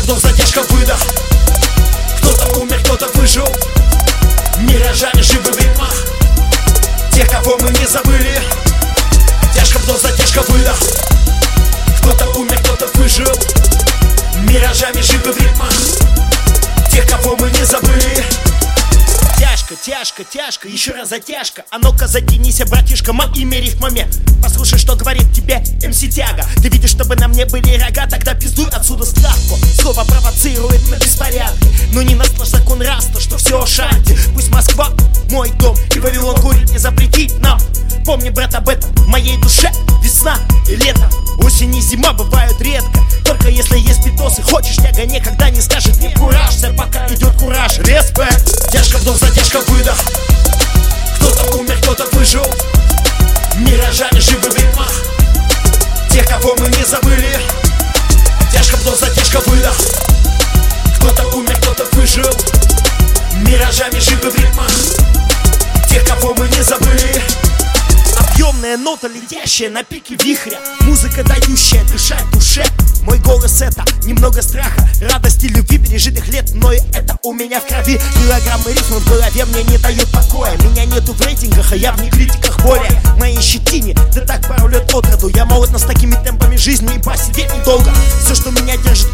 вдох, 0.00 0.18
задержка, 0.18 0.62
выдох. 0.62 0.98
Кто-то 2.18 2.58
умер, 2.58 2.80
кто-то 2.82 3.06
выжил. 3.14 3.46
Миражами 4.58 5.22
живы 5.22 5.52
в 5.52 5.58
ритмах. 5.58 5.94
Тех, 7.14 7.30
кого 7.30 7.56
мы 7.58 7.70
не 7.78 7.86
забыли. 7.86 8.42
Тяжко 9.54 9.78
вдох, 9.78 10.00
задержка, 10.00 10.42
выдох. 10.48 10.76
Кто-то 12.00 12.26
умер, 12.40 12.58
кто-то 12.64 12.88
выжил. 12.94 13.32
Миражами 14.42 15.00
живы 15.02 15.32
в 15.32 15.38
ритмах. 15.38 15.72
Тех, 16.90 17.08
кого 17.08 17.36
мы 17.36 17.48
не 17.52 17.64
забыли. 17.64 18.24
Тяжко, 19.38 19.76
тяжко, 19.76 20.24
тяжко, 20.24 20.66
еще 20.66 20.92
раз 20.92 21.10
затяжка. 21.10 21.62
А 21.70 21.78
ну-ка 21.78 22.08
затянись, 22.08 22.60
братишка, 22.68 23.12
моими 23.12 23.54
рифмами. 23.54 24.08
Послушай, 24.42 24.80
что 24.80 24.96
говорит 24.96 25.32
тебе 25.32 25.62
МС 25.86 26.00
Тяга. 26.12 26.44
Ты 26.56 26.68
видишь, 26.68 26.90
чтобы 26.90 27.14
на 27.14 27.28
мне 27.28 27.44
были 27.44 27.78
рога, 27.78 28.06
тогда 28.06 28.34
справку 28.34 28.49
Слово 29.92 30.06
провоцирует 30.06 30.88
на 30.88 30.94
беспорядки 30.94 31.66
Но 31.92 32.02
не 32.02 32.14
нас 32.14 32.30
наш 32.38 32.48
закон 32.48 32.80
раста, 32.80 33.20
что 33.20 33.36
все 33.38 33.66
шанти 33.66 34.16
Пусть 34.34 34.48
Москва 34.50 34.90
мой 35.32 35.50
дом 35.58 35.76
и 35.92 35.98
Вавилон 35.98 36.36
курить 36.40 36.70
не 36.70 36.78
запретить 36.78 37.36
нам. 37.40 37.58
Помни, 38.04 38.30
брат, 38.30 38.54
об 38.54 38.68
этом. 38.68 38.88
В 38.94 39.08
моей 39.08 39.36
душе 39.38 39.72
Весна 40.00 40.38
и 40.68 40.76
лето, 40.76 41.10
осень 41.38 41.74
и 41.76 41.80
зима 41.80 42.12
бывают 42.12 42.60
редко. 42.60 43.00
Только 43.24 43.48
если 43.48 43.78
есть 43.78 44.04
питосы, 44.04 44.42
хочешь 44.42 44.76
тяга 44.76 45.04
никогда 45.06 45.50
не 45.50 45.60
скажет. 45.60 46.00
Не 46.00 46.14
куражься 46.14 46.72
Пока 46.76 47.06
идет 47.08 47.34
кураж, 47.34 47.78
респект. 47.78 48.70
Тяжко 48.70 48.98
вдох, 48.98 49.16
задержка, 49.16 49.58
выдох. 49.66 49.98
Кто-то 51.16 51.56
умер, 51.56 51.76
кто-то 51.82 52.04
выжил. 52.12 52.46
Миражами 53.56 54.20
живы 54.20 54.50
в 54.50 54.56
ритмах. 54.56 54.92
Тех, 56.12 56.26
кого 56.28 56.54
мы 56.60 56.68
не 56.68 56.84
забыли 56.84 57.59
Тяжко 58.52 58.76
вдох, 58.76 58.98
задержка, 58.98 59.40
выдох. 59.46 59.76
Кто-то 60.96 61.36
умер, 61.36 61.56
кто-то 61.60 61.84
выжил. 61.92 62.30
Миражами 63.46 63.98
живы 63.98 64.30
в 64.30 64.36
ритмах 64.36 64.70
Тех, 65.88 66.04
кого 66.04 66.34
мы 66.34 66.48
не 66.48 66.62
забыли. 66.62 67.22
Объемная 68.18 68.76
нота, 68.76 69.08
летящая 69.08 69.70
на 69.70 69.82
пике 69.82 70.16
вихря. 70.22 70.58
Музыка, 70.80 71.22
дающая 71.24 71.82
дышать 71.84 72.28
душе. 72.32 72.64
Мой 73.02 73.18
голос 73.18 73.62
это 73.62 73.82
немного 74.04 74.42
страха 74.42 74.86
Радости, 75.00 75.46
любви, 75.46 75.78
пережитых 75.78 76.28
лет. 76.28 76.50
Но 76.54 76.72
это 76.72 77.16
у 77.22 77.32
меня 77.32 77.60
в 77.60 77.66
крови. 77.66 78.00
Килограммы 78.14 78.72
рифмы 78.72 78.98
в 78.98 79.08
голове 79.08 79.44
мне 79.46 79.62
не 79.64 79.78
дают 79.78 80.08
покоя. 80.10 80.56
Меня 80.58 80.84
нету 80.84 81.14
в 81.14 81.20
рейтингах, 81.20 81.72
а 81.72 81.76
я 81.76 81.92
в 81.92 82.10
критиках 82.10 82.60
более. 82.60 83.00
Моей 83.18 83.40
щетине, 83.40 83.94
да 84.14 84.20
так 84.22 84.46
пару 84.46 84.68
лет 84.68 84.92
от 84.92 85.06
роду. 85.06 85.28
Я 85.28 85.44
молод, 85.44 85.70
но 85.70 85.78
с 85.78 85.84
такими 85.84 86.14
темпами 86.22 86.56
жизни 86.56 86.94
и 86.94 87.02
посидеть 87.02 87.52
недолго 87.54 87.90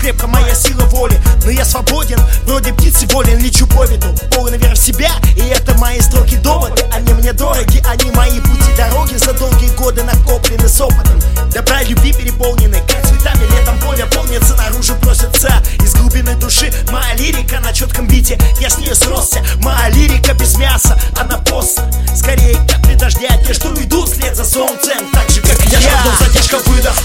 крепко, 0.06 0.26
моя 0.28 0.54
сила 0.54 0.82
воли. 0.84 1.20
Но 1.44 1.50
я 1.50 1.64
свободен, 1.64 2.20
вроде 2.44 2.72
птицы 2.72 3.06
волен 3.08 3.38
Лечу 3.38 3.66
по 3.66 3.84
ветру, 3.86 4.14
полон 4.30 4.54
веры 4.54 4.74
в 4.74 4.78
себя 4.78 5.10
И 5.36 5.40
это 5.40 5.76
мои 5.78 6.00
строки 6.00 6.36
доводы. 6.36 6.84
Они 6.92 7.12
мне 7.14 7.32
дороги, 7.32 7.82
они 7.84 8.10
мои 8.12 8.40
пути 8.40 8.72
дороги. 8.76 9.16
За 9.16 9.32
долгие 9.32 9.70
годы 9.76 10.04
накоплены 10.04 10.68
с 10.68 10.80
опытом. 10.80 11.20
Добра 11.52 11.82
любви 11.82 12.12
переполнены. 12.12 12.80
Как 12.86 13.04
цветами 13.08 13.44
летом 13.50 13.78
поле 13.80 14.06
полнится 14.06 14.54
Наружу 14.54 14.94
просится. 14.96 15.62
Из 15.82 15.94
глубины 15.94 16.36
души 16.36 16.72
Моя 16.92 17.14
лирика 17.14 17.58
на 17.60 17.72
четком 17.72 18.06
бите. 18.06 18.38
Я 18.60 18.70
с 18.70 18.78
нее 18.78 18.94
сросся 18.94 19.44
Моя 19.60 19.88
лирика 19.88 20.34
без 20.34 20.56
мяса, 20.56 20.96
она 21.18 21.38
пост. 21.38 21.80
Скорее 22.14 22.54
капли 22.68 22.94
дождя 22.94 23.36
Те, 23.44 23.54
что 23.54 23.74
идут 23.74 24.08
вслед 24.08 24.36
за 24.36 24.44
солнцем. 24.44 25.10
Так 25.12 25.28
же, 25.30 25.40
как 25.40 25.60
я. 25.64 25.78
Вдох, 25.78 26.20
задержка, 26.20 26.58
выдох 26.58 26.96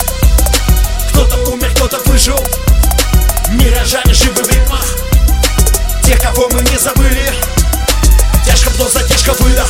Кто-то 1.10 1.52
умер, 1.52 1.70
кто-то 1.74 1.98
выжил 2.06 2.40
Миражами 3.82 4.14
живы 4.14 4.44
в 4.44 4.48
ритмах 4.48 4.86
Тех, 6.04 6.22
кого 6.22 6.48
мы 6.50 6.62
не 6.62 6.78
забыли. 6.78 7.34
Тяжко 8.46 8.70
вдох, 8.70 8.92
задержка, 8.92 9.34
выдох. 9.40 9.68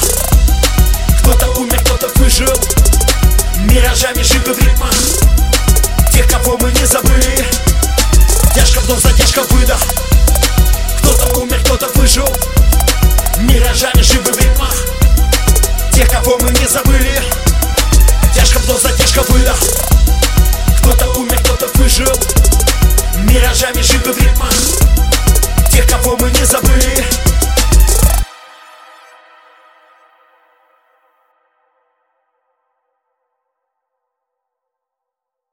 Кто-то 1.21 1.47
умер, 1.57 1.79
кто-то 1.79 2.09
выжил. 2.15 2.53
Миражами 3.59 4.21
живы 4.21 4.53
в 4.53 4.59
ритмах 4.59 4.91
Тех, 6.11 6.27
кого 6.29 6.57
мы 6.57 6.73
не 6.73 6.85
забыли. 6.85 7.47
Тяжко 8.53 8.81
вдох, 8.81 8.99
задержка, 8.99 9.43
выдох. 9.43 9.79
Кто-то 10.99 11.39
умер, 11.39 11.61
кто-то 11.63 11.87
выжил. 11.95 12.27
Миражами 13.37 14.01
живы 14.01 14.33
в 14.33 14.37
ритмах 14.37 14.75
Тех, 15.93 16.09
кого 16.09 16.37
мы 16.41 16.51
не 16.51 16.67
забыли. 16.67 17.23
Тяжко 18.35 18.59
вдох, 18.59 18.81
задержка, 18.81 19.21
выдох. 19.29 19.57
Кто-то 20.81 21.17
умер, 21.17 21.39
кто-то 21.45 21.67
выжил 21.75 22.40
Миражами 23.31 23.81
шипы 23.81 24.11
в 24.11 24.17
ритмах. 24.17 24.51
Тех, 25.71 25.87
кого 25.87 26.17
мы 26.17 26.29
не 26.31 26.43
забыли. 26.43 26.90